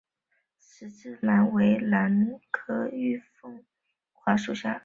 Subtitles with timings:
[0.57, 3.63] 十字兰为兰科玉凤
[4.13, 4.79] 花属下的一个种。